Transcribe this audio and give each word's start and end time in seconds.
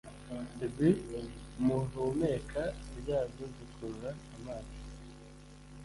izi 0.65 0.89
mu 1.63 1.77
ihumeka 1.85 2.63
ryazo 2.99 3.43
zikurura 3.55 4.09
amazi 4.35 4.77